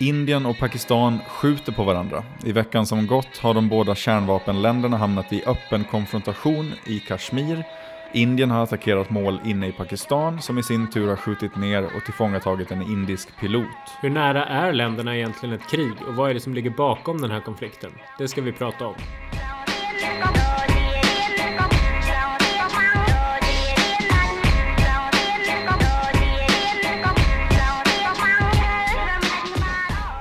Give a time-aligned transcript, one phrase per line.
[0.00, 2.24] Indien och Pakistan skjuter på varandra.
[2.44, 7.64] I veckan som gått har de båda kärnvapenländerna hamnat i öppen konfrontation i Kashmir.
[8.12, 12.04] Indien har attackerat mål inne i Pakistan som i sin tur har skjutit ner och
[12.04, 13.66] tillfångatagit en indisk pilot.
[14.00, 17.30] Hur nära är länderna egentligen ett krig och vad är det som ligger bakom den
[17.30, 17.90] här konflikten?
[18.18, 18.94] Det ska vi prata om.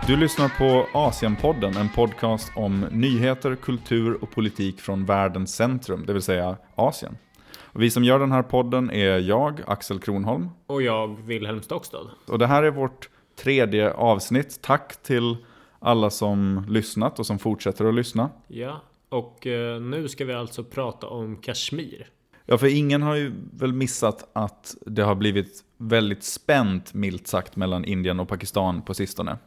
[0.08, 6.14] Du lyssnar på Asienpodden, en podcast om nyheter, kultur och politik från världens centrum, det
[6.14, 7.18] vill säga Asien.
[7.58, 10.50] Och vi som gör den här podden är jag, Axel Kronholm.
[10.68, 12.12] Och jag, Wilhelm Stockstad.
[12.28, 14.62] Och det här är vårt tredje avsnitt.
[14.62, 15.38] Tack till
[15.80, 18.30] alla som lyssnat och som fortsätter att lyssna.
[18.48, 22.08] Ja, och eh, nu ska vi alltså prata om Kashmir.
[22.46, 27.56] Ja, för ingen har ju väl missat att det har blivit väldigt spänt, milt sagt,
[27.56, 29.38] mellan Indien och Pakistan på sistone.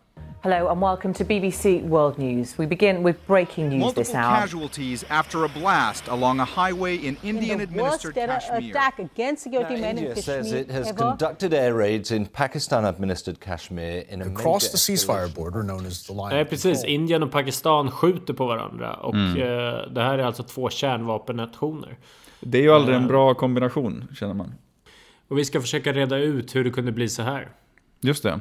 [0.43, 2.57] Hello and welcome to BBC World News.
[2.57, 4.37] We begin with breaking news Multiple this hour.
[4.41, 8.71] casualties after a blast along a highway in in Indian-administered terror Kashmir.
[8.71, 10.97] attack against security men in India Kashmir says it has ever.
[10.99, 16.07] conducted air raids in Pakistan administered Kashmir in a Across the ceasefire border known as
[16.07, 16.85] the line Nej, of precis.
[16.85, 18.95] Indien och Pakistan skjuter på varandra.
[18.95, 21.99] Och eh, det här är alltså två kärnvapennationer.
[22.41, 24.55] Det är ju aldrig en bra kombination, känner man.
[25.29, 27.49] Och vi ska försöka reda ut hur det kunde bli så här.
[28.01, 28.41] Just det.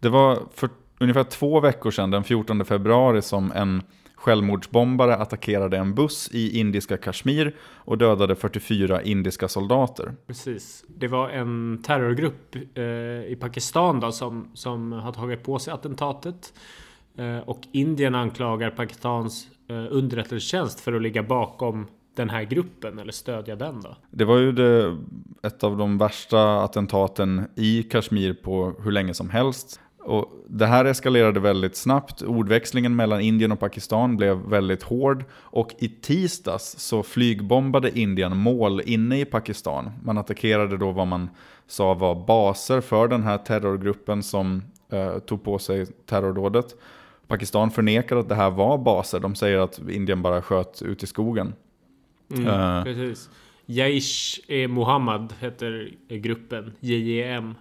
[0.00, 0.68] Det var för
[1.00, 3.82] ungefär två veckor sedan, den 14 februari, som en
[4.20, 10.12] självmordsbombare attackerade en buss i indiska Kashmir och dödade 44 indiska soldater.
[10.26, 10.84] Precis.
[10.88, 12.84] Det var en terrorgrupp eh,
[13.32, 16.52] i Pakistan då, som, som har tagit på sig attentatet.
[17.16, 23.12] Eh, och Indien anklagar Pakistans eh, underrättelsetjänst för att ligga bakom den här gruppen eller
[23.12, 23.96] stödja den då.
[24.10, 24.98] Det var ju det,
[25.42, 29.80] ett av de värsta attentaten i Kashmir på hur länge som helst.
[30.02, 32.22] Och det här eskalerade väldigt snabbt.
[32.22, 35.24] Ordväxlingen mellan Indien och Pakistan blev väldigt hård.
[35.32, 39.90] Och i tisdags så flygbombade Indien mål inne i Pakistan.
[40.04, 41.30] Man attackerade då vad man
[41.66, 44.62] sa var baser för den här terrorgruppen som
[44.92, 46.76] eh, tog på sig terrordådet.
[47.26, 49.20] Pakistan förnekar att det här var baser.
[49.20, 51.54] De säger att Indien bara sköt ut i skogen.
[52.46, 53.30] Eh, Precis.
[53.66, 57.54] Jaish-e Mohammed heter gruppen, JEM.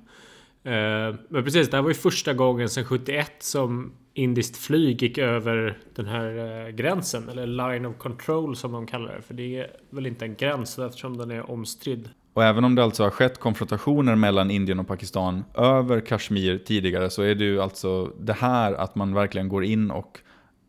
[0.64, 5.18] Eh, Men precis, det här var ju första gången sedan 71 som indiskt flyg gick
[5.18, 7.30] över den här eh, gränsen.
[7.30, 9.22] Eller line of control som de kallar det.
[9.22, 12.10] För det är väl inte en gräns eftersom den är omstridd.
[12.34, 17.10] Och även om det alltså har skett konfrontationer mellan Indien och Pakistan över Kashmir tidigare
[17.10, 20.20] så är det ju alltså det här att man verkligen går in och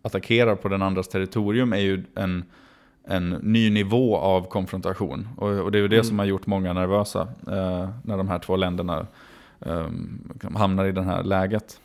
[0.02, 2.44] attackerar på den andras territorium är ju en,
[3.04, 5.28] en ny nivå av konfrontation.
[5.36, 8.38] Och, och det är ju det som har gjort många nervösa eh, när de här
[8.38, 9.06] två länderna
[10.54, 11.80] hamnar i det här läget.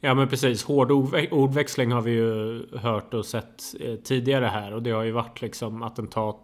[0.00, 4.74] Ja men precis, hård ordvä- ordväxling har vi ju hört och sett eh, tidigare här.
[4.74, 6.42] Och det har ju varit liksom attentat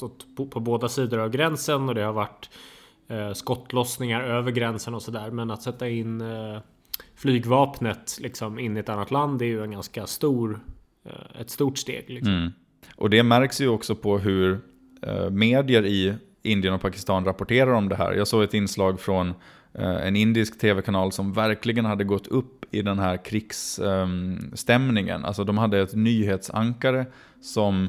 [0.50, 1.88] på, båda sidor av gränsen.
[1.88, 2.50] Och det har varit
[3.08, 5.30] eh, skottlossningar över gränsen och sådär.
[5.30, 6.58] Men att sätta in eh,
[7.16, 10.60] flygvapnet liksom in i ett annat land är ju en ganska stor,
[11.40, 12.10] ett stort steg.
[12.10, 12.34] Liksom.
[12.34, 12.52] Mm.
[12.96, 14.60] Och det märks ju också på hur
[15.30, 18.12] medier i Indien och Pakistan rapporterar om det här.
[18.12, 19.34] Jag såg ett inslag från
[19.74, 25.24] Eh, en indisk tv-kanal som verkligen hade gått upp i den här krigsstämningen.
[25.24, 27.06] alltså de hade ett nyhetsankare
[27.40, 27.88] som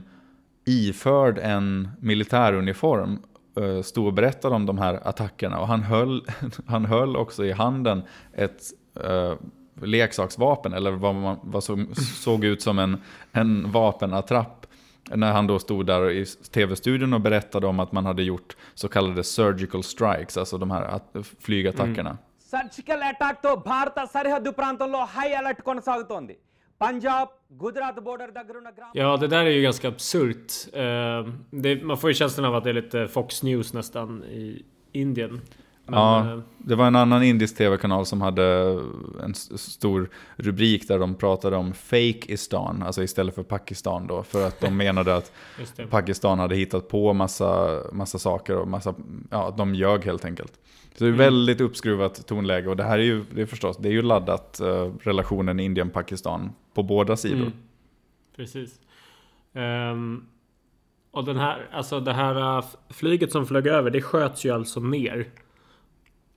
[0.65, 3.19] iförd en militäruniform
[3.59, 5.59] uh, stod och berättade om de här attackerna.
[5.59, 6.25] Och han höll,
[6.65, 8.01] han höll också i handen
[8.33, 8.61] ett
[9.05, 9.33] uh,
[9.81, 12.97] leksaksvapen, eller vad, man, vad som såg ut som en,
[13.31, 14.62] en vapenattrapp
[15.22, 18.88] När han då stod där i tv-studion och berättade om att man hade gjort så
[18.88, 22.14] kallade surgical strikes, alltså de här att, flygattackerna.
[22.52, 26.34] Surgical attack తో భారత సరిహద్దు ప్రాంతంలో high alert కొనసాగుతోంది
[26.80, 27.30] Punjab
[27.62, 30.48] Gujarat border దగ్గర ఉన్న గ్రామ Ja, det där är ju ganska absurt.
[30.82, 31.20] Eh,
[31.64, 34.62] det, man får ju känslan av att det är lite Fox News nästan i
[35.02, 35.34] Indien.
[35.85, 38.43] Men, Ja, eh, det var en annan indisk tv-kanal som hade
[39.23, 44.59] en stor rubrik där de pratade om fake-istan, alltså istället för Pakistan då, för att
[44.59, 45.31] de menade att.
[45.89, 48.95] Pakistan hade hittat på massa, massa saker och massa,
[49.29, 50.53] ja, de ljög helt enkelt.
[50.97, 51.19] Så det Mm.
[51.19, 54.01] är väldigt uppskruvat tonläge och det här är ju, det är förstås, det är ju
[54.01, 57.37] laddat eh, relationen Indien-Pakistan på båda sidor.
[57.37, 57.51] Mm.
[58.35, 58.79] Precis.
[59.53, 60.23] Ehm,
[61.11, 64.79] och den här, alltså det här äh, flyget som flög över, det sköts ju alltså
[64.79, 65.27] ner.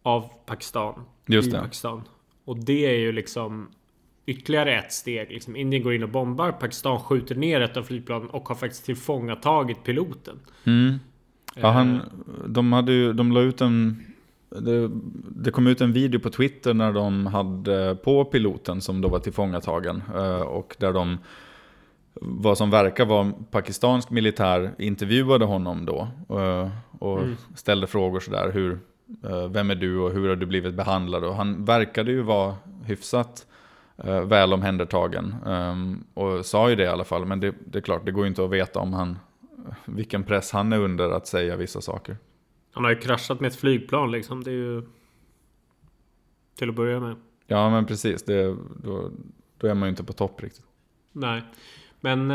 [0.06, 0.94] Av Pakistan.
[1.26, 1.60] Just i det.
[1.60, 2.02] Pakistan.
[2.44, 3.68] Och det är ju liksom
[4.26, 5.30] ytterligare ett steg.
[5.30, 8.84] Liksom Indien går in och bombar, Pakistan skjuter ner ett av flygplanen och har faktiskt
[8.84, 10.40] tillfångatagit piloten.
[10.64, 10.94] Mm.
[11.54, 12.02] Ja, han, Eh,
[12.48, 14.02] de, hade ju, de la ut en
[14.50, 14.90] det,
[15.30, 19.18] det kom ut en video på Twitter när de hade på piloten som då var
[19.18, 20.02] tillfångatagen.
[20.14, 21.18] eh, Och där de,
[22.20, 26.08] vad som verkar vara pakistansk militär, intervjuade honom då.
[26.38, 27.20] eh, Och
[27.54, 28.78] ställde frågor sådär, hur,
[29.48, 31.24] vem är du och hur har du blivit behandlad?
[31.24, 32.54] Och han verkade ju vara
[32.84, 33.46] hyfsat
[33.96, 35.34] eh, väl omhändertagen.
[35.46, 38.24] ehm, Och sa ju det i alla fall, men det, det är klart, det går
[38.24, 39.18] ju inte att veta om han,
[39.84, 42.16] vilken press han är under att säga vissa saker.
[42.72, 44.44] Han har ju kraschat med ett flygplan liksom.
[44.44, 44.82] Det är ju...
[46.58, 47.16] Till att börja med.
[47.46, 48.22] Ja, men precis.
[48.22, 49.10] Det, då,
[49.58, 50.64] då är man ju inte på topp riktigt.
[51.12, 51.42] Nej.
[52.00, 52.30] Men...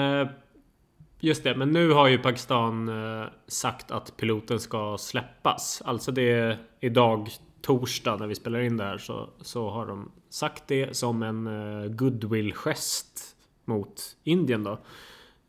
[1.24, 5.82] Just det, men nu har ju Pakistan eh, sagt att piloten ska släppas.
[5.86, 7.30] Alltså det är idag
[7.62, 11.48] torsdag när vi spelar in det här så, så har de sagt det som en
[11.48, 13.36] eh, goodwill-gest
[13.66, 14.80] mot Indien då.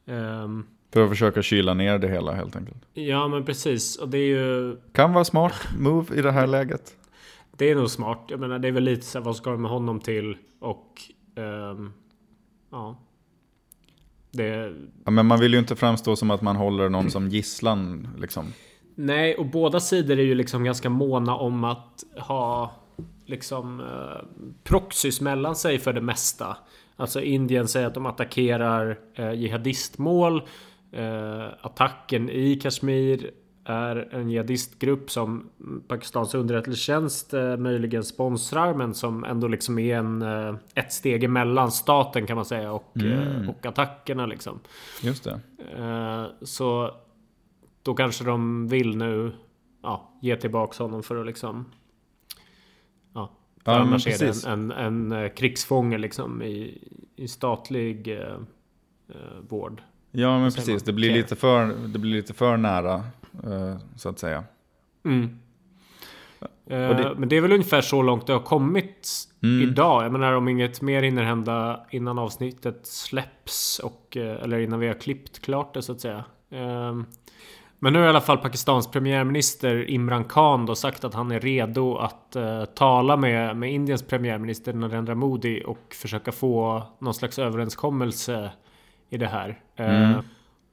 [0.06, 2.78] Ehm, För att försöka kyla ner det hela helt enkelt.
[2.94, 3.96] ja men precis.
[3.96, 4.76] Och det är ju...
[4.92, 6.96] Kan vara smart move i det här läget.
[7.56, 8.24] Det är nog smart.
[8.28, 10.36] Jag menar det är väl lite så här, vad ska de med honom till?
[10.60, 11.02] Och...
[11.36, 11.92] ehm,
[12.70, 12.96] ja.
[14.32, 14.74] Det...
[15.04, 18.08] Ja, men man vill ju inte framstå som att man håller någon som gisslan.
[18.18, 18.52] Liksom.
[18.94, 22.72] Nej, och båda sidor är ju liksom ganska måna om att ha
[23.26, 24.26] liksom eh,
[24.64, 26.56] proxys mellan sig för det mesta.
[26.96, 30.42] Alltså Indien säger att de attackerar eh, jihadistmål.
[30.92, 33.30] Eh, attacken i Kashmir
[33.64, 35.50] är en jihadistgrupp som
[35.88, 41.72] Pakistans underrättelsetjänst eh, möjligen sponsrar men som ändå liksom är en, eh, ett steg emellan
[41.72, 44.60] staten kan man säga och, eh, och attackerna liksom.
[45.02, 45.40] Just det.
[46.42, 46.90] Så
[47.82, 49.32] då kanske de vill nu
[49.82, 51.64] ja, ge tillbaks honom för att liksom...
[53.14, 53.30] Ja,
[53.64, 58.36] för Ja, annars är det en, en, en krigsfånge liksom i, i statlig eh,
[59.48, 59.82] vård.
[60.10, 60.82] Ja, men precis.
[60.82, 63.04] Det blir, lite för, det blir lite för nära,
[63.96, 64.44] så att säga.
[65.04, 65.38] Mm.
[66.66, 69.68] Eh, det- Men det är väl ungefär så långt det har kommit Mm.
[69.70, 70.04] idag.
[70.04, 74.86] Jag menar om inget mer hinner hända innan avsnittet släpps och eh, eller innan vi
[74.86, 76.24] har klippt klart det så att säga.
[76.50, 76.94] Eh,
[77.84, 81.40] Men nu har i alla fall Pakistans premiärminister Imran Khan då sagt att han är
[81.40, 87.38] redo att eh, tala med, med Indiens premiärminister Narendra Modi och försöka få någon slags
[87.38, 88.50] överenskommelse
[89.10, 89.60] i det här.
[89.76, 90.20] Eh,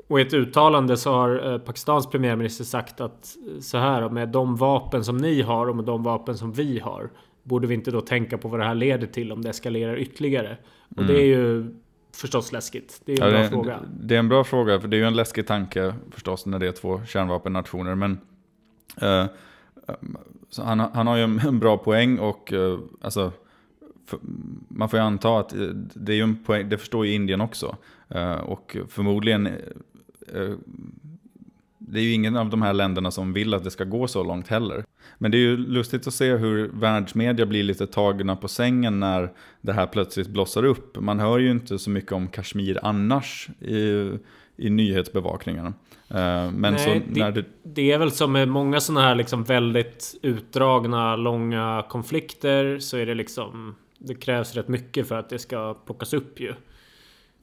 [0.09, 4.29] och i ett uttalande så har eh, Pakistans premiärminister sagt att eh, så här med
[4.29, 7.09] de vapen som ni har och med de vapen som vi har
[7.43, 10.57] borde vi inte då tänka på vad det här leder till om det eskalerar ytterligare.
[10.97, 11.75] Och det är ju
[12.15, 13.01] förstås läskigt.
[13.05, 13.79] Det är en Ja, bra det, fråga.
[14.01, 16.67] det är en bra fråga, för det är ju en läskig tanke förstås när det
[16.67, 17.95] är två kärnvapennationer.
[17.95, 18.19] Men
[19.01, 19.25] eh,
[20.49, 23.31] så han, han har ju en, bra poäng och eh, alltså,
[24.05, 24.19] för,
[24.67, 25.59] man får ju anta att eh,
[25.93, 27.75] det är ju en poäng, det förstår ju Indien också.
[28.09, 29.49] Eh, och förmodligen,
[31.77, 34.23] det är ju ingen av de här länderna som vill att det ska gå så
[34.23, 34.83] långt heller.
[35.17, 39.31] Men det är ju lustigt att se hur världsmedia blir lite tagna på sängen när
[39.61, 41.01] det här plötsligt blossar upp.
[41.01, 44.11] Man hör ju inte så mycket om Kashmir annars i,
[44.57, 45.73] i nyhetsbevakningarna.
[46.09, 47.45] Eh, Men Nej, så det- när det...
[47.63, 53.05] Det är väl som med många sådana här liksom väldigt utdragna, långa konflikter så är
[53.05, 56.53] det liksom det krävs rätt mycket för att det ska plockas upp ju.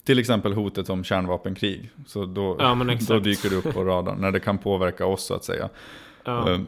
[0.06, 1.90] Till exempel hotet om kärnvapenkrig.
[2.06, 2.74] Så då, Ja,
[3.08, 5.68] då dyker det upp på radarn, när det kan påverka oss så att säga.
[6.24, 6.50] Ja.
[6.52, 6.60] Eh,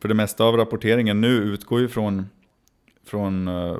[0.00, 2.26] För det mesta av rapporteringen nu utgår ju från,
[3.04, 3.76] från eh,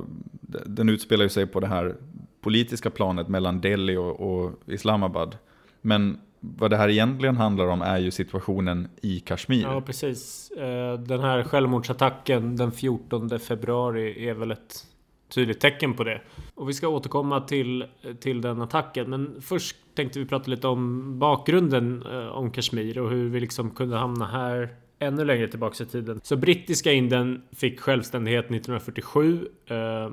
[0.66, 1.96] den utspelar ju sig på det här
[2.40, 5.36] politiska planet mellan Delhi och, och Islamabad.
[5.80, 9.62] Men vad det här egentligen handlar om är ju situationen i Kashmir.
[9.62, 10.50] Ja, precis.
[10.50, 14.86] Eh, Den här självmordsattacken den 14 februari är väl ett
[15.34, 16.20] tydligt tecken på det.
[16.54, 17.84] Och vi ska återkomma till,
[18.20, 19.10] till den attacken.
[19.10, 23.70] Men först tänkte vi prata lite om bakgrunden eh, om Kashmir och hur vi liksom
[23.70, 26.20] kunde hamna här ännu längre tillbaka i tiden.
[26.22, 30.10] Så brittiska Indien fick självständighet 1947 eh,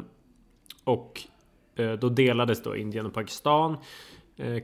[0.83, 1.21] och
[1.75, 3.77] eh, då delades då Indien och Pakistan.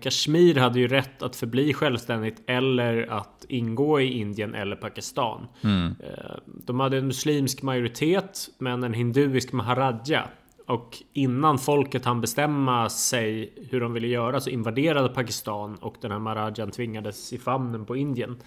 [0.01, 5.47] Kashmir hade ju rätt att förbli självständigt eller att ingå i Indien eller Pakistan.
[5.63, 10.27] Eh, De hade en muslimsk majoritet men en hinduisk maharaja.
[10.65, 16.11] Och innan folket hann bestämma sig hur de ville göra så invaderade Pakistan och den
[16.11, 18.37] här maharajan tvingades i famnen på Indien.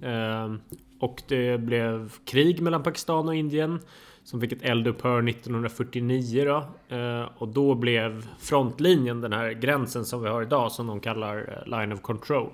[0.00, 0.54] Eh,
[1.00, 3.80] Och det blev krig mellan Pakistan och Indien.
[4.24, 6.96] Som fick ett eldupphör 1949 då.
[6.96, 11.36] Eh, Och då blev frontlinjen den här gränsen som vi har idag som de kallar
[11.66, 12.50] eh, Line of Control.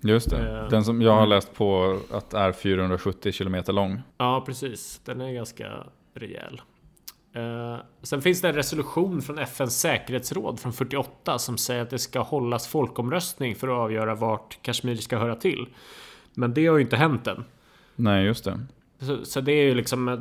[0.00, 0.66] Just det.
[0.70, 4.02] Den som jag har läst på att är 470 kilometer lång.
[4.18, 5.00] Ja, precis.
[5.04, 5.72] Den är ganska
[6.14, 6.60] rejäl.
[7.32, 11.98] Eh, sen finns det en resolution från FNs säkerhetsråd från 48 som säger att det
[11.98, 15.68] ska hållas folkomröstning för att avgöra vart Kashmir ska höra till.
[16.34, 17.44] Men det har ju inte hänt än.
[17.96, 18.60] Nej, just det.
[18.98, 20.18] Så, så det är ju liksom eh,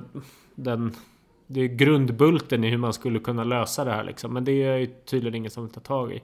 [0.55, 0.95] den...
[1.47, 4.33] Det är grundbulten i hur man skulle kunna lösa det här liksom.
[4.33, 6.21] Men det är ju tydligen ingen som vill ta tag i.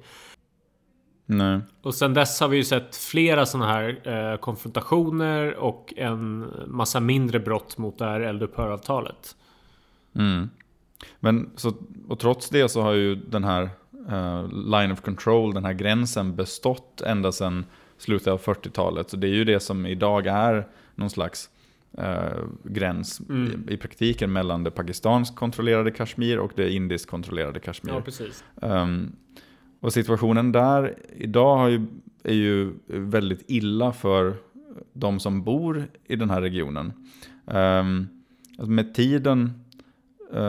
[1.26, 1.60] Nej.
[1.82, 7.00] Och sen dess har vi ju sett flera sådana här eh, konfrontationer och en massa
[7.00, 9.36] mindre brott mot det här eldupphöravtalet.
[10.16, 10.50] Mm.
[11.20, 11.74] Men så,
[12.08, 13.70] och trots det så har ju den här
[14.12, 17.66] uh, line of control, den här gränsen bestått ända sedan
[17.98, 19.10] slutet av 40-talet.
[19.10, 21.50] Så det är ju det som idag är någon slags
[22.00, 23.66] uh, gräns Mm.
[23.70, 27.94] i, i praktiken mellan det pakistansk kontrollerade Kashmir och det indisk kontrollerade Kashmir.
[27.94, 28.44] Ja, precis.
[28.56, 29.16] Um,
[29.80, 31.86] och situationen där idag ju,
[32.24, 34.36] är ju väldigt illa för
[34.94, 36.94] de som bor i den här regionen.
[37.46, 38.08] Um,
[38.50, 39.64] alltså med tiden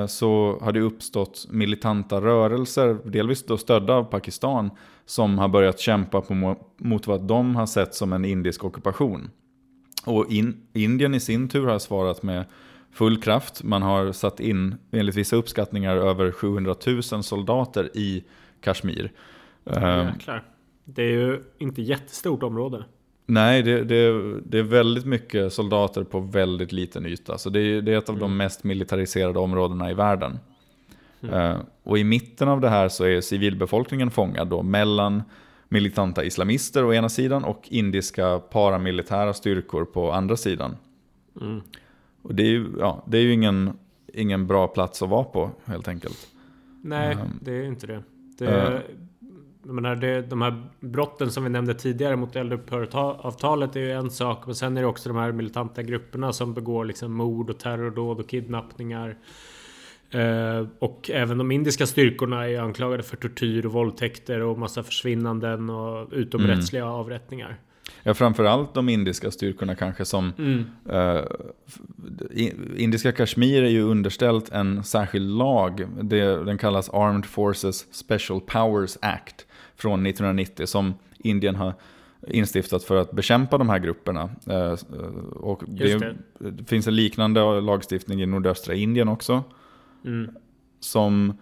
[0.09, 4.71] så har det uppstått militanta rörelser, delvis då stödda av Pakistan,
[5.07, 9.31] som har börjat kämpa på, mo- mot vad de har sett som en indisk ockupation.
[10.07, 12.45] Och in, Indien i sin tur har svarat med
[12.93, 13.63] full kraft.
[13.63, 18.25] Man har satt in, enligt vissa uppskattningar, över 700 000 soldater i
[18.61, 19.13] Kashmir.
[19.67, 20.45] Ehm, Jäklar.
[20.85, 22.85] Det är ju inte jättestort område.
[23.29, 27.39] Nej, det, det, det är väldigt mycket soldater på väldigt liten yta.
[27.39, 30.39] Så det är, det är ett av de mest militariserade områdena i världen.
[31.33, 35.23] Eh, och i mitten av det här så är civilbefolkningen fångad då mellan
[35.69, 40.77] militanta islamister å ena sidan och indiska paramilitära styrkor på andra sidan.
[42.23, 43.73] Och det är ju, ja, det är ju ingen,
[44.15, 46.29] ingen bra plats att vara på helt enkelt.
[46.83, 47.19] Nej, Ehm.
[47.41, 48.03] det är inte det.
[48.39, 48.81] det, Eh.
[49.69, 54.11] Jag menar, det de här brotten som vi nämnde tidigare mot eldupphöravtalet är ju en
[54.11, 54.47] sak.
[54.47, 58.21] Men sen är det också de här militanta grupperna som begår liksom mord och terrordåd
[58.21, 59.17] och kidnappningar.
[60.11, 65.71] Eh, och även de indiska styrkorna är anklagade för tortyr och våldtäkter och massa försvinnanden
[65.71, 67.57] och utomrättsliga avrättningar.
[68.03, 70.33] Ja, framförallt de indiska styrkorna kanske som...
[70.91, 71.23] eh,
[71.67, 71.79] f-
[72.31, 75.87] i- indiska Kashmir är ju underställt en särskild lag.
[76.03, 79.47] Det, den kallas Armed Forces Special Powers Act
[79.79, 81.75] från 1990 som Indien har
[82.29, 84.31] instiftat för att bekämpa de här grupperna.
[84.47, 84.73] Eh,
[85.37, 86.51] och det, det.
[86.51, 89.43] det finns en liknande lagstiftning i nordöstra Indien också.
[90.05, 90.31] Mm.
[90.81, 91.33] Som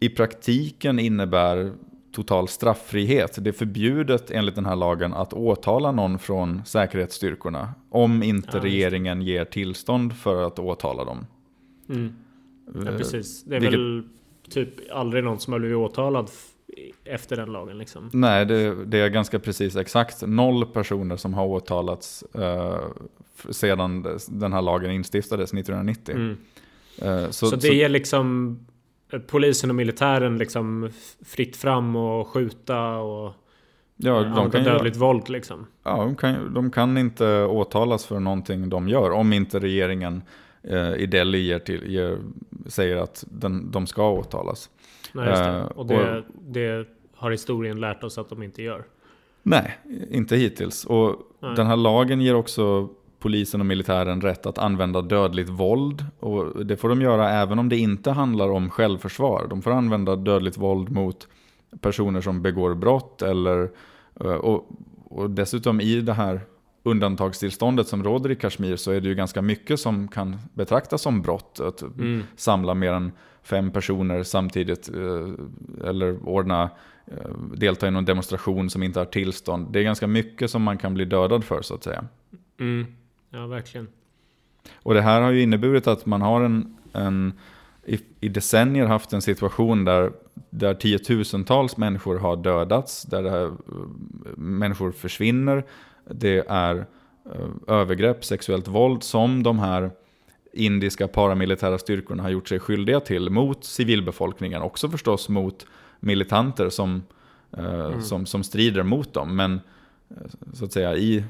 [0.00, 1.72] i praktiken innebär
[2.12, 3.44] total straffrihet.
[3.44, 8.62] Det är förbjudet enligt den här lagen att åtala någon från säkerhetsstyrkorna om inte Ja,
[8.64, 11.26] regeringen ger tillstånd för att åtala dem.
[11.88, 12.14] Mm.
[12.74, 13.44] Ja, Eh, precis.
[13.44, 14.02] Det är vilket- väl
[14.50, 16.30] typ aldrig någon som har blivit åtalad
[17.04, 18.10] efter den lagen liksom.
[18.12, 22.80] Nej, det, det är ganska precis exakt noll personer som har åtalats eh,
[23.50, 26.14] sedan den här lagen instiftades 1990.
[26.14, 26.36] Mm.
[26.98, 28.58] Eh, Så, så, det så, är liksom
[29.12, 30.90] eh, polisen och militären liksom
[31.24, 33.32] fritt fram och skjuta och
[33.96, 35.66] ja, de använda dödligt våld liksom.
[35.82, 40.22] ja, de, kan, de kan inte åtalas för någonting de gör om inte regeringen
[40.62, 42.18] eh, i Delhi ger till, ger,
[42.66, 44.70] säger att den, de ska åtalas.
[45.12, 45.48] Nej, just det.
[45.50, 48.84] Eh, Och det, det har historien lärt oss att de inte gör.
[49.42, 49.78] Nej,
[50.10, 50.84] inte hittills.
[50.84, 51.56] Och Nej.
[51.56, 56.06] den här lagen ger också polisen och militären rätt att använda dödligt våld.
[56.20, 59.46] Och det får de göra även om det inte handlar om självförsvar.
[59.50, 61.28] De får använda dödligt våld mot
[61.80, 63.22] personer som begår brott.
[63.22, 63.70] Eller,
[64.20, 64.68] eh, och,
[65.04, 66.40] och dessutom i det här
[66.82, 71.22] undantagstillståndet som råder i Kashmir så är det ju ganska mycket som kan betraktas som
[71.22, 71.60] brott.
[71.60, 72.22] Att Mm.
[72.36, 76.70] samla mer än fem personer samtidigt eh, eller ordna,
[77.06, 79.72] eh, delta i någon demonstration som inte har tillstånd.
[79.72, 82.04] Det är ganska mycket som man kan bli dödad för så att säga.
[82.60, 82.86] Mm.
[83.30, 83.88] Ja, verkligen.
[84.74, 87.32] Och det här har ju inneburit att man har en, en
[87.84, 90.12] i, i decennier haft en situation där,
[90.50, 93.52] där tiotusentals människor har dödats, där här, eh,
[94.36, 95.64] människor försvinner.
[96.10, 96.86] Det är
[97.68, 99.90] övergrepp, sexuellt våld som de här
[100.52, 104.62] indiska paramilitära styrkorna har gjort sig skyldiga till mot civilbefolkningen.
[104.62, 105.66] Också förstås mot
[106.00, 107.02] militanter som,
[107.56, 109.36] eh, som, som strider mot dem.
[109.36, 109.60] Men
[110.10, 110.16] eh,
[110.52, 111.24] så att säga i,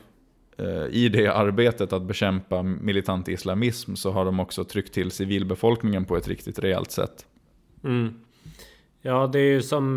[0.56, 6.04] eh, i det arbetet att bekämpa militant islamism så har de också tryckt till civilbefolkningen
[6.04, 7.26] på ett riktigt rejält sätt.
[7.84, 8.14] Mm.
[9.04, 9.96] Ja, det är ju som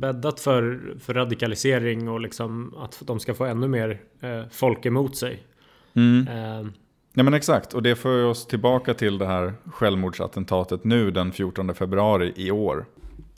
[0.00, 4.00] bäddat för, för radikalisering och liksom att de ska få ännu mer
[4.50, 5.42] folk emot sig.
[6.28, 6.66] Eh,
[7.12, 11.74] Ja men exakt, och det för oss tillbaka till det här självmordsattentatet nu den 14
[11.74, 12.86] februari i år.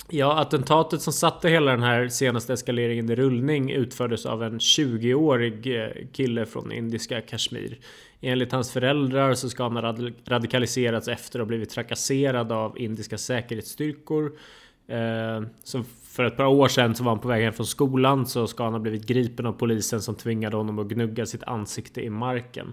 [0.09, 5.81] Ja, attentatet som satte hela den här senaste eskaleringen i rullning utfördes av en 20-årig
[5.81, 7.79] eh, kille från indiska Kashmir.
[8.21, 13.19] Enligt hans föräldrar så ska han ha radikaliserats efter att ha blivit trakasserad av indiska
[13.19, 14.33] säkerhetsstyrkor.
[14.88, 18.26] Eh, så för ett par år sedan så var han på väg hem från skolan
[18.26, 22.00] så ska han ha blivit gripen av polisen som tvingade honom att gnugga sitt ansikte
[22.00, 22.73] i marken.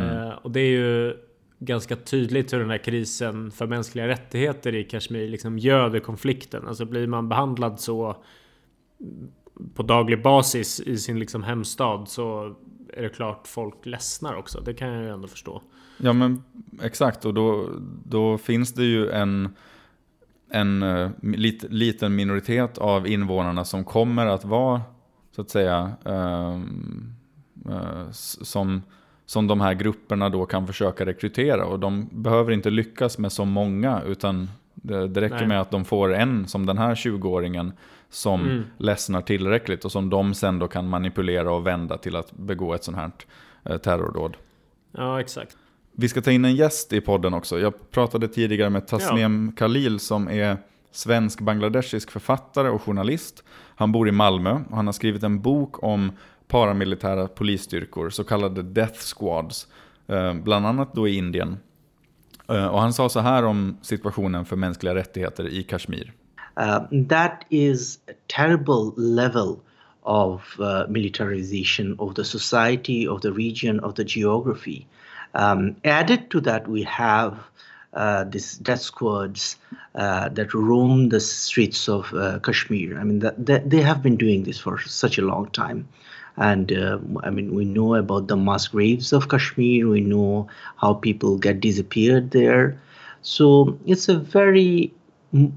[0.00, 1.16] Eh, och det är ju
[1.58, 6.68] ganska tydligt hur den här krisen för mänskliga rättigheter i Kashmir liksom göder konflikten.
[6.68, 8.16] Alltså blir man behandlad så
[9.74, 12.54] på daglig basis i sin liksom hemstad så
[12.92, 14.60] är det klart folk ledsnar också.
[14.60, 15.62] Det kan jag ju ändå förstå.
[15.96, 16.42] Ja men
[16.82, 17.68] exakt och då,
[18.04, 19.56] då finns det ju en,
[20.50, 24.80] en uh, lit, liten minoritet av invånarna som kommer att vara
[25.36, 26.60] så att säga uh,
[27.72, 28.82] uh, som,
[29.32, 31.66] som de här grupperna då kan försöka rekrytera.
[31.66, 35.46] Och de behöver inte lyckas med så många utan det, det räcker Nej.
[35.46, 37.72] med att de får en som den här 20-åringen
[38.10, 38.64] som mm.
[38.76, 42.84] ledsnar tillräckligt och som de sen då kan manipulera och vända till att begå ett
[42.84, 43.10] sånt här
[43.64, 44.36] eh, terrordåd.
[44.90, 45.56] Ja, exakt.
[45.92, 47.60] Vi ska ta in en gäst i podden också.
[47.60, 49.58] Jag pratade tidigare med Tasnim ja.
[49.58, 50.56] Khalil som är
[50.92, 53.44] svensk-bangladeshisk författare och journalist.
[53.76, 56.12] Han bor i Malmö och han har skrivit en bok om
[56.52, 59.66] paramilitära polisstyrkor, så kallade death squads,
[60.06, 61.58] eh, bland annat då i Indien.
[62.48, 66.12] Eh, och han sa så här om situationen för mänskliga rättigheter i Kashmir.
[66.60, 69.56] Uh, that is a terrible level
[70.02, 74.86] of uh, militarization of the society, of the region, of the geography.
[75.32, 77.34] Um, added to that, we have
[77.94, 79.56] uh, these death squads
[79.94, 82.98] uh, that roam the streets of uh, Kashmir.
[83.00, 85.88] I mean, that, that they have been doing this for such a long time.
[86.34, 89.88] And uh, I mean, we know about the mass graves of Kashmir.
[89.88, 92.78] We know how people get disappeared there.
[93.22, 94.92] So it's a very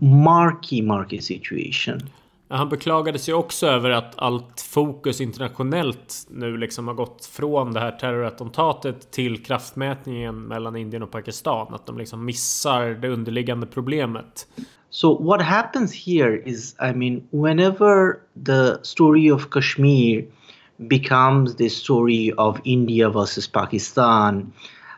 [0.02, 2.10] marky, marky situation.
[2.48, 7.80] Han beklagade sig också över att allt fokus internationellt nu liksom har gått från det
[7.80, 11.74] här terrorattentatet till kraftmätningen mellan Indien och Pakistan.
[11.74, 14.48] Att de liksom missar det underliggande problemet.
[14.90, 18.14] So what happens here is, I mean, whenever
[18.46, 20.26] the story of Kashmir
[20.88, 24.52] becomes the story of India versus Pakistan,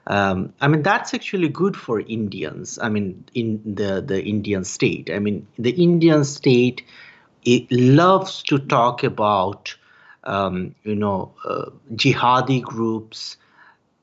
[0.07, 2.79] um, I mean that's actually good for Indians.
[2.81, 5.09] I mean, in the the Indian state.
[5.13, 6.83] I mean, the Indian state
[7.43, 9.75] it loves to talk about
[10.23, 13.37] um, you know uh, jihadi groups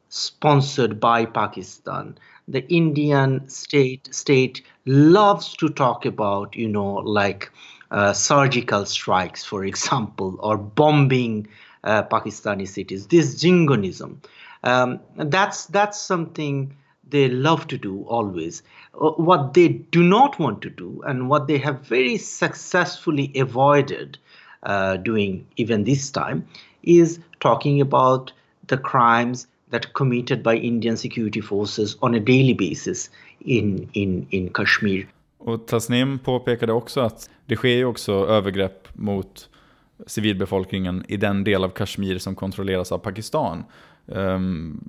[0.08, 2.16] sponsored by Pakistan.
[2.48, 7.50] The Indian state state loves to talk about you know like
[7.94, 11.46] uh, surgical strikes, for example, or bombing
[11.85, 13.07] uh, Pakistani cities.
[13.07, 14.20] This jingoism,
[14.64, 16.76] um, that's that's something
[17.09, 18.62] they love to do always.
[19.00, 24.18] Uh, what they do not want to do, and what they have very successfully avoided
[24.64, 26.48] uh, doing even this time,
[26.83, 28.33] is talking about
[28.66, 33.09] the crimes that committed by Indian security forces on a daily basis
[33.44, 35.07] in, in, in Kashmir.
[35.44, 39.48] Och Tasnim påpekade också att det sker ju också övergrepp mot
[40.07, 43.64] civilbefolkningen i den del av Kashmir som kontrolleras av Pakistan.
[44.07, 44.80] Um,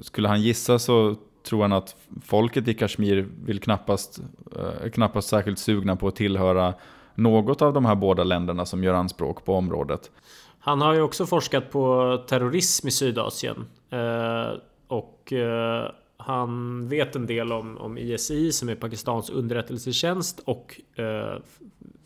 [0.00, 4.20] skulle han gissa så tror han att folket i Kashmir vill knappast,
[4.56, 6.74] uh, knappast särskilt sugna på att tillhöra
[7.14, 10.10] något av de här båda länderna som gör anspråk på området.
[10.58, 13.56] Han har ju också forskat på terrorism i Sydasien.
[13.92, 20.80] Uh, och uh, han vet en del om, om ISI som är Pakistans underrättelsetjänst och
[20.96, 21.38] eh,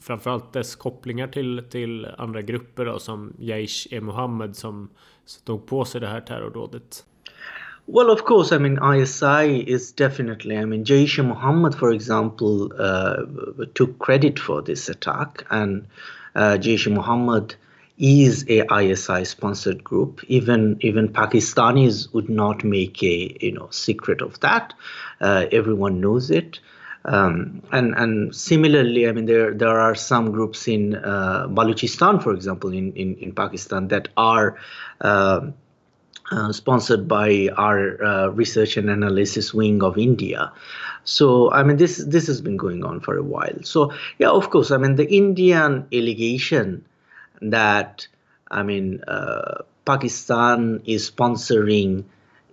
[0.00, 4.88] framförallt dess kopplingar till, till andra grupper då, som Jaish-e Mohammed som
[5.44, 7.04] tog på sig det här terrordådet.
[7.86, 11.22] Well, of course, I mean, ISI is definitely, I mean, Jaish e.
[11.22, 15.84] Mohammed, for example, uh, took credit for this attack, and
[16.36, 16.90] uh, Jaish e.
[16.90, 17.54] Mohammed
[18.00, 20.24] is a ISI sponsored group.
[20.28, 24.72] Even even Pakistanis would not make a you know secret of that.
[25.20, 26.58] Uh, everyone knows it.
[27.04, 32.32] Um, and and similarly, I mean there there are some groups in uh, Balochistan, for
[32.32, 34.58] example, in, in, in Pakistan that are
[35.02, 35.50] uh,
[36.30, 40.52] uh, sponsored by our uh, research and analysis wing of India.
[41.04, 43.62] So I mean this this has been going on for a while.
[43.62, 46.84] So yeah, of course, I mean the Indian allegation
[47.42, 48.06] that
[48.50, 52.04] I mean uh, Pakistan is sponsoring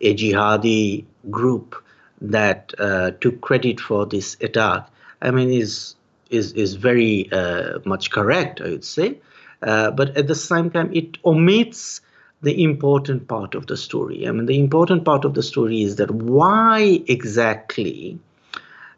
[0.02, 1.76] a jihadi group
[2.22, 4.90] that uh, took credit for this attack.
[5.22, 5.96] I mean is
[6.30, 9.20] is is very uh, much correct, I would say,
[9.62, 12.02] uh, but at the same time it omits
[12.42, 14.28] the important part of the story.
[14.28, 18.20] I mean the important part of the story is that why exactly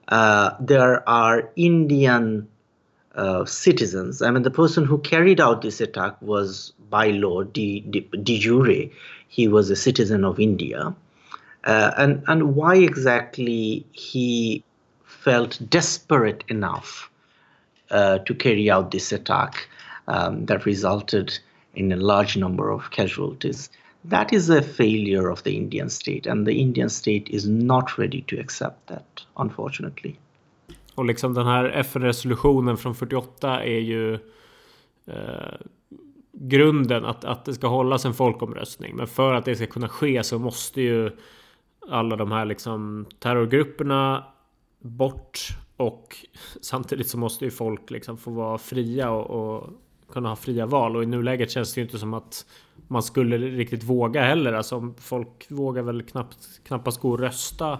[0.07, 2.47] uh, there are Indian
[3.19, 4.21] uh, citizens.
[4.21, 8.39] I mean, the person who carried out this attack was by law de, de, de
[8.39, 8.89] jure.
[9.27, 10.95] He was a citizen of India.
[11.65, 14.63] Uh, and, and why exactly he
[15.03, 17.11] felt desperate enough
[17.91, 19.67] uh, to carry out this attack
[20.07, 21.37] um, that resulted
[21.75, 23.69] in a large number of casualties.
[24.05, 28.21] That is a failure of the Indian state, and the Indian state is not ready
[28.29, 30.17] to accept that, unfortunately.
[30.99, 34.13] Och liksom den här FN-resolutionen från 48 är ju
[35.05, 35.59] eh,
[36.31, 38.95] grunden att, att det ska hållas en folkomröstning.
[38.95, 41.11] Men för att det ska kunna ske så måste ju
[41.89, 44.23] alla de här liksom terrorgrupperna
[44.79, 45.39] bort
[45.77, 46.15] och
[46.61, 49.69] samtidigt så måste ju folk liksom få vara fria och, och
[50.11, 52.45] kunna ha fria val och i nuläget känns det ju inte som att
[52.87, 54.53] man skulle riktigt våga heller.
[54.53, 57.79] Alltså folk vågar väl knappt, knappast gå och rösta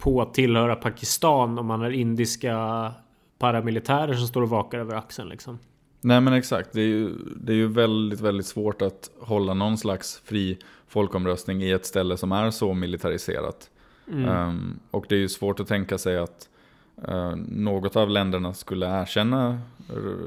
[0.00, 2.92] på att tillhöra Pakistan om man är indiska
[3.38, 5.58] paramilitärer som står och vakar över axeln liksom.
[6.00, 9.78] Nej men exakt, det är, ju, det är ju väldigt, väldigt svårt att hålla någon
[9.78, 10.58] slags fri
[10.88, 13.70] folkomröstning i ett ställe som är så militariserat.
[14.12, 14.28] Mm.
[14.28, 16.48] Um, och det är ju svårt att tänka sig att
[17.08, 19.60] uh, något av länderna skulle erkänna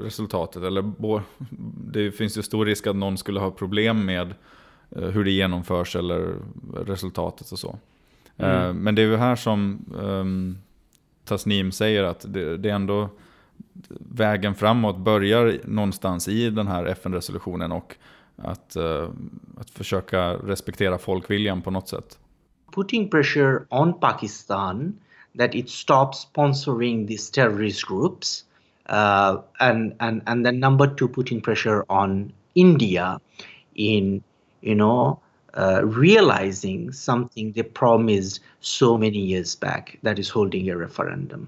[0.04, 0.64] resultatet.
[0.64, 0.92] Eller
[1.92, 4.34] det finns ju stor risk att någon skulle ha problem med
[4.98, 6.36] uh, hur det genomförs eller
[6.86, 7.80] resultatet och så.
[8.38, 8.68] Mm.
[8.68, 10.58] Uh, men det är ju här som um,
[11.26, 13.10] Tasnim säger att det, det är ändå
[14.00, 17.96] vägen framåt börjar någonstans i den här FN-resolutionen och
[18.36, 19.10] att, uh,
[19.58, 22.20] att försöka respektera folkviljan på något sätt.
[22.76, 25.00] Putting pressure on Pakistan
[25.38, 28.46] that it stops sponsoring these terrorist groups
[28.90, 33.20] uh, and, and, and then number two putting pressure on India
[33.74, 34.24] in
[34.62, 35.20] you know
[35.58, 41.48] uh, realizing something they promised so many years back that is holding a referendum.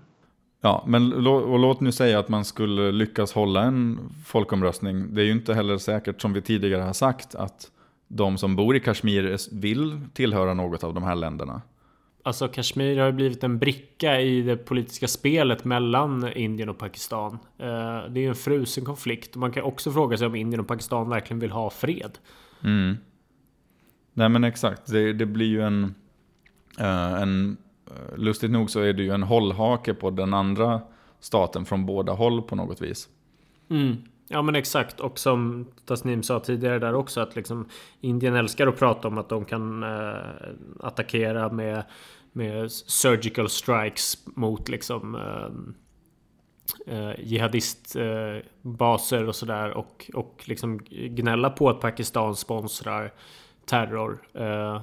[0.62, 5.14] Ja, men och låt nu säga att man skulle lyckas hålla en folkomröstning.
[5.14, 7.72] Det är ju inte heller säkert, som vi tidigare har sagt, att
[8.08, 11.62] de som bor i Kashmir vill tillhöra något av de här länderna.
[12.24, 17.32] Alltså Kashmir har ju blivit en bricka i det politiska spelet mellan Indien och Pakistan.
[17.58, 17.68] Eh,
[18.10, 19.36] det är ju en frusen konflikt.
[19.36, 22.12] Man kan också fråga sig om Indien och Pakistan verkligen vill ha fred.
[22.64, 22.98] Mm.
[24.18, 25.96] Nej men exakt, det, det blir ju en,
[26.80, 30.82] eh, en eh, lustigt nog så är det ju en hållhake på den andra
[31.20, 33.10] staten från båda håll på något vis.
[33.70, 33.96] Mm.
[34.28, 37.70] Ja men exakt och som Tasnim sa tidigare där också att liksom
[38.02, 40.20] Indien älskar att prata om att de kan eh,
[40.80, 41.84] attackera med,
[42.32, 45.50] med surgical strikes mot liksom eh,
[46.88, 53.14] eh, jihadistbaser och sådär och, och liksom gnälla på att Pakistan sponsrar
[53.66, 54.18] terror.
[54.34, 54.82] Eh,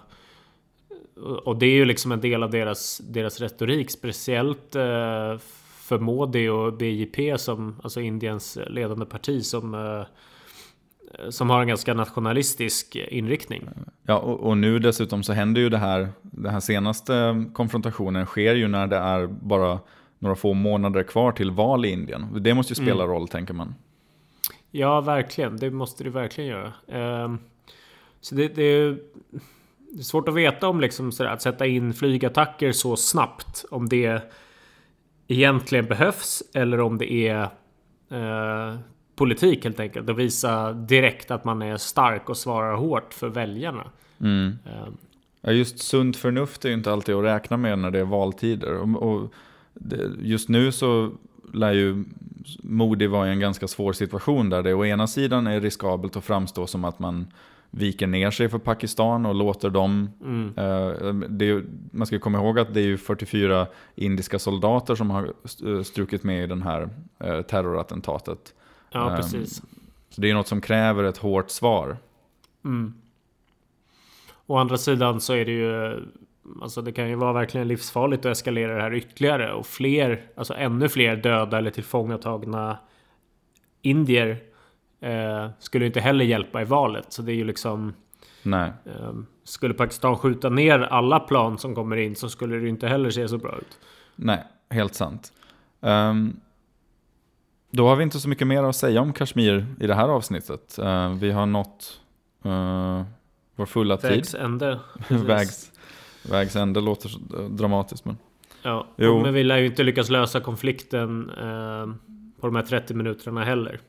[1.45, 3.91] och det är ju liksom en del av deras, deras retorik.
[3.91, 5.39] Speciellt eh,
[5.77, 10.05] för Modi och BJP som alltså Indiens ledande parti som eh,
[11.31, 13.69] som har en ganska nationalistisk inriktning.
[14.07, 18.55] Ja, och, och, nu dessutom så händer ju det här, den här senaste konfrontationen sker
[18.55, 19.79] ju när det är bara
[20.19, 22.43] några få månader kvar till val i Indien.
[22.43, 23.15] Det måste ju spela mm.
[23.15, 23.75] roll, tänker man.
[24.71, 25.57] Ja, verkligen.
[25.57, 26.73] Det måste det verkligen göra.
[26.89, 27.35] Eh,
[28.23, 28.91] så det, det,
[29.93, 33.65] det är svårt att veta om liksom sådär, att sätta in flygattacker så snabbt.
[33.71, 34.33] Om det
[35.29, 37.43] egentligen behövs eller om det är
[38.11, 38.79] eh,
[39.17, 40.11] politik helt enkelt.
[40.11, 43.91] Att visa direkt att man är stark och svarar hårt för väljarna.
[44.21, 44.59] Mm.
[44.67, 44.89] Eh.
[45.41, 48.75] Ja, just sunt förnuft är ju inte alltid att räkna med när det är valtider.
[48.75, 49.33] Och, och
[49.75, 51.11] det, just nu så
[51.53, 52.05] lär ju
[52.63, 56.25] Modi vara i en ganska svår situation där det å ena sidan är riskabelt att
[56.25, 57.27] framstå som att man
[57.75, 60.11] viker ner sig för Pakistan och låter dem...
[60.25, 60.53] Mm.
[60.57, 65.33] Eh, det, man ska komma ihåg att det är ju 44 indiska soldater som har
[65.67, 68.55] eh, strukit med i den här eh, terrorattentatet.
[68.91, 69.63] Ja, ehm, precis.
[70.11, 71.97] Så det är något som kräver ett hårt svar.
[72.65, 72.95] Mm.
[74.47, 76.03] Å andra sidan så är det ju...
[76.63, 80.55] Alltså det kan ju vara verkligen livsfarligt att eskalera det här ytterligare och fler, alltså
[80.55, 82.79] ännu fler döda eller tillfångatagna
[83.83, 84.52] indier
[85.03, 87.07] Eh, skulle inte heller hjälpa i valet.
[87.09, 87.95] Så det är ju liksom...
[88.43, 88.73] Nej.
[88.85, 89.13] Eh,
[89.45, 93.29] skulle Pakistan skjuta ner alla plan som kommer in så skulle det inte heller se
[93.29, 93.79] så bra ut.
[94.17, 95.33] Nej, helt sant.
[95.81, 96.41] Um,
[97.71, 100.79] då har vi inte så mycket mer att säga om Kashmir i det här avsnittet.
[100.83, 102.01] Uh, vi har nått
[102.47, 103.03] uh,
[103.57, 104.41] vår fulla Vägs tid.
[104.41, 104.81] Ände.
[105.09, 105.73] Vägs,
[106.31, 107.11] vägs ände låter
[107.49, 108.19] dramatiskt men...
[108.63, 109.23] Ja, jo.
[109.23, 111.95] men vi lär ju inte lyckas lösa konflikten uh,
[112.41, 113.81] på de här 30 minuterna heller.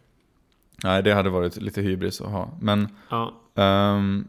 [0.84, 2.50] Nej, det hade varit lite hybris att ha.
[2.60, 3.34] Men ja.
[3.96, 4.28] um,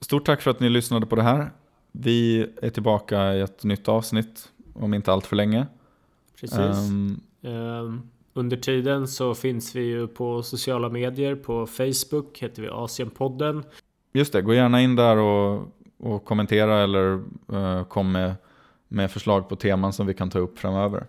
[0.00, 1.50] stort tack för att ni lyssnade på det här.
[1.92, 5.66] Vi är tillbaka i ett nytt avsnitt om inte allt för länge.
[6.40, 6.90] Precis.
[6.90, 11.34] Um, um, under tiden så finns vi ju på sociala medier.
[11.34, 13.64] På Facebook heter vi Asienpodden.
[14.12, 18.34] Just det, gå gärna in där och, och kommentera eller uh, kom med,
[18.88, 21.06] med förslag på teman som vi kan ta upp framöver.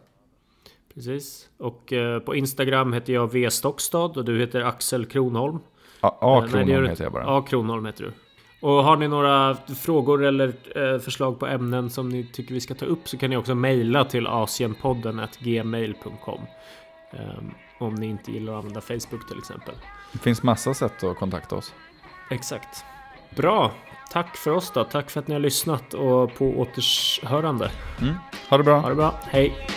[0.96, 1.50] Precis.
[1.58, 5.60] Och eh, på Instagram heter jag V Stockstad och du heter Axel Kronholm.
[6.02, 7.38] A, A eh, Kronholm Nej, heter jag bara.
[7.38, 8.12] A Kronholm heter du.
[8.68, 12.74] Och har ni några frågor eller eh, förslag på ämnen som ni tycker vi ska
[12.74, 16.42] ta upp så kan ni också mejla till asienpodden gmail.com.
[17.12, 19.76] Um, om ni inte gillar att använda Facebook till exempel.
[20.12, 21.74] Det finns massa sätt att kontakta oss.
[22.32, 22.86] Exakt.
[23.36, 23.72] Bra.
[24.12, 24.84] Tack för oss då.
[24.84, 27.72] Tack för att ni har lyssnat och på återhörande.
[28.02, 28.14] Mm.
[28.50, 28.80] Ha det bra.
[28.80, 29.20] Ha det bra.
[29.24, 29.68] Hej.